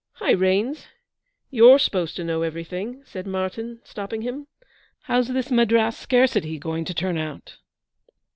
'Hi, 0.13 0.31
Raines; 0.31 0.87
you're 1.51 1.77
supposed 1.77 2.15
to 2.15 2.23
know 2.23 2.41
everything,' 2.41 3.03
said 3.05 3.27
Martyn, 3.27 3.81
stopping 3.83 4.23
him. 4.23 4.47
'How's 5.03 5.27
this 5.27 5.51
Madras 5.51 5.95
"scarcity" 5.95 6.57
going 6.57 6.85
to 6.85 6.93
turn 6.95 7.19
out?' 7.19 7.57